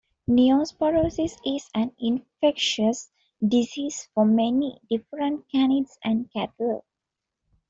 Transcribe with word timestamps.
Neosporosis 0.27 1.37
is 1.45 1.69
an 1.75 1.91
infectious 1.99 3.11
disease 3.47 4.09
for 4.15 4.25
many 4.25 4.81
different 4.89 5.45
canids 5.53 5.99
and 6.03 6.27
cattle. 6.33 6.85